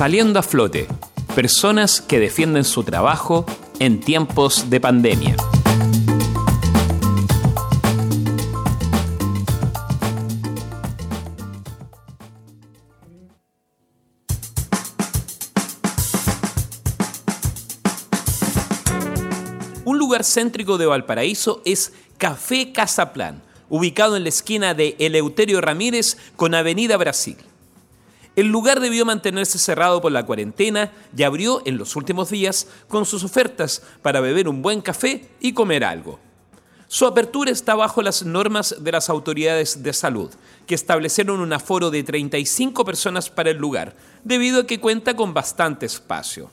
Saliendo 0.00 0.38
a 0.38 0.42
flote, 0.42 0.88
personas 1.34 2.00
que 2.00 2.18
defienden 2.18 2.64
su 2.64 2.84
trabajo 2.84 3.44
en 3.80 4.00
tiempos 4.00 4.70
de 4.70 4.80
pandemia. 4.80 5.36
Un 19.84 19.98
lugar 19.98 20.24
céntrico 20.24 20.78
de 20.78 20.86
Valparaíso 20.86 21.60
es 21.66 21.92
Café 22.16 22.72
Casaplan, 22.72 23.42
ubicado 23.68 24.16
en 24.16 24.22
la 24.22 24.30
esquina 24.30 24.72
de 24.72 24.96
Eleuterio 24.98 25.60
Ramírez 25.60 26.16
con 26.36 26.54
Avenida 26.54 26.96
Brasil. 26.96 27.36
El 28.40 28.46
lugar 28.46 28.80
debió 28.80 29.04
mantenerse 29.04 29.58
cerrado 29.58 30.00
por 30.00 30.12
la 30.12 30.24
cuarentena 30.24 30.90
y 31.14 31.24
abrió 31.24 31.60
en 31.66 31.76
los 31.76 31.94
últimos 31.94 32.30
días 32.30 32.68
con 32.88 33.04
sus 33.04 33.22
ofertas 33.22 33.82
para 34.00 34.22
beber 34.22 34.48
un 34.48 34.62
buen 34.62 34.80
café 34.80 35.28
y 35.40 35.52
comer 35.52 35.84
algo. 35.84 36.18
Su 36.88 37.04
apertura 37.04 37.50
está 37.50 37.74
bajo 37.74 38.00
las 38.00 38.24
normas 38.24 38.76
de 38.80 38.92
las 38.92 39.10
autoridades 39.10 39.82
de 39.82 39.92
salud, 39.92 40.30
que 40.66 40.74
establecieron 40.74 41.40
un 41.40 41.52
aforo 41.52 41.90
de 41.90 42.02
35 42.02 42.82
personas 42.82 43.28
para 43.28 43.50
el 43.50 43.58
lugar, 43.58 43.94
debido 44.24 44.62
a 44.62 44.66
que 44.66 44.80
cuenta 44.80 45.14
con 45.14 45.34
bastante 45.34 45.84
espacio. 45.84 46.50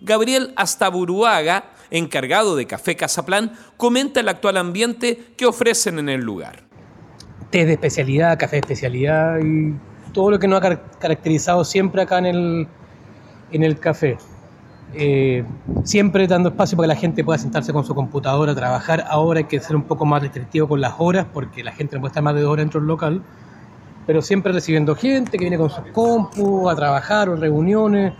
Gabriel 0.00 0.52
Astaburuaga, 0.56 1.70
encargado 1.92 2.56
de 2.56 2.66
Café 2.66 2.96
Casaplan, 2.96 3.56
comenta 3.76 4.18
el 4.18 4.28
actual 4.28 4.56
ambiente 4.56 5.34
que 5.36 5.46
ofrecen 5.46 6.00
en 6.00 6.08
el 6.08 6.20
lugar. 6.20 6.64
Té 7.50 7.64
de 7.64 7.74
especialidad, 7.74 8.36
café 8.40 8.56
de 8.56 8.60
especialidad 8.60 9.38
y 9.38 9.72
todo 10.18 10.32
lo 10.32 10.40
que 10.40 10.48
nos 10.48 10.60
ha 10.60 10.80
caracterizado 10.98 11.64
siempre 11.64 12.02
acá 12.02 12.18
en 12.18 12.26
el, 12.26 12.68
en 13.52 13.62
el 13.62 13.78
café. 13.78 14.18
Eh, 14.92 15.44
siempre 15.84 16.26
dando 16.26 16.48
espacio 16.48 16.76
para 16.76 16.88
que 16.88 16.94
la 16.94 17.00
gente 17.00 17.22
pueda 17.22 17.38
sentarse 17.38 17.72
con 17.72 17.84
su 17.84 17.94
computadora 17.94 18.50
a 18.50 18.54
trabajar. 18.56 19.04
Ahora 19.08 19.38
hay 19.38 19.44
que 19.44 19.60
ser 19.60 19.76
un 19.76 19.84
poco 19.84 20.04
más 20.04 20.20
restrictivo 20.20 20.66
con 20.66 20.80
las 20.80 20.94
horas 20.98 21.24
porque 21.32 21.62
la 21.62 21.70
gente 21.70 21.94
no 21.94 22.00
puede 22.00 22.10
estar 22.10 22.24
más 22.24 22.34
de 22.34 22.40
dos 22.40 22.50
horas 22.50 22.64
dentro 22.64 22.80
del 22.80 22.88
local. 22.88 23.22
Pero 24.08 24.20
siempre 24.20 24.52
recibiendo 24.52 24.96
gente 24.96 25.38
que 25.38 25.44
viene 25.44 25.56
con 25.56 25.70
sus 25.70 25.84
compus 25.92 26.68
a 26.68 26.74
trabajar 26.74 27.28
o 27.28 27.36
reuniones. 27.36 28.12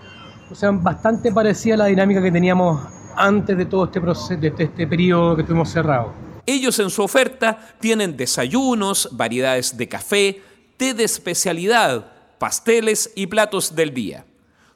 O 0.52 0.54
sea, 0.54 0.70
bastante 0.70 1.32
parecida 1.32 1.74
a 1.74 1.78
la 1.78 1.86
dinámica 1.86 2.22
que 2.22 2.30
teníamos 2.30 2.80
antes 3.16 3.58
de 3.58 3.66
todo 3.66 3.86
este, 3.86 4.00
proceso, 4.00 4.40
de 4.40 4.54
este 4.56 4.86
periodo 4.86 5.34
que 5.34 5.42
estuvimos 5.42 5.68
cerrados. 5.68 6.12
Ellos 6.46 6.78
en 6.78 6.90
su 6.90 7.02
oferta 7.02 7.58
tienen 7.80 8.16
desayunos, 8.16 9.08
variedades 9.12 9.76
de 9.76 9.88
café, 9.88 10.42
té 10.78 10.94
de 10.94 11.04
especialidad, 11.04 12.10
pasteles 12.38 13.10
y 13.14 13.26
platos 13.26 13.74
del 13.74 13.92
día. 13.92 14.24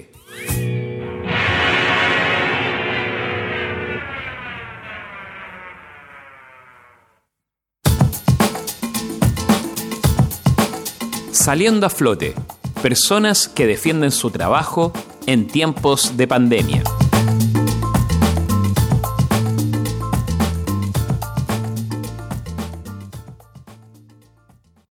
Saliendo 11.32 11.88
a 11.88 11.89
flote, 11.89 12.36
personas 12.83 13.48
que 13.48 13.65
defienden 13.65 14.11
su 14.11 14.30
trabajo 14.30 14.93
en 15.26 15.48
tiempos 15.48 16.15
de 16.15 16.27
pandemia. 16.27 16.83